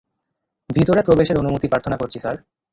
[0.69, 2.35] ভিতরে প্রবেশের অনুমতি প্রার্থনা করছি, স্যার!